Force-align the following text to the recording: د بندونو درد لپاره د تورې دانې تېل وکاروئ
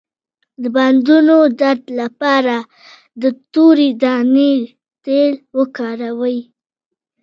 د 0.61 0.63
بندونو 0.75 1.37
درد 1.61 1.83
لپاره 2.01 2.55
د 3.21 3.23
تورې 3.53 3.89
دانې 4.03 4.53
تېل 5.05 5.33
وکاروئ 5.57 6.39